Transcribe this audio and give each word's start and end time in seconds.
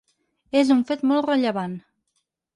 És 0.61 0.71
un 0.75 0.81
fet 0.93 1.03
molt 1.11 1.29
rellevant. 1.29 1.79